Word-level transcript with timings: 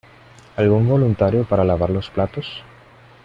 ¿Algún 0.57 0.87
voluntario 0.89 1.43
para 1.47 1.63
lavar 1.63 1.91
los 1.91 2.09
platos? 2.09 2.63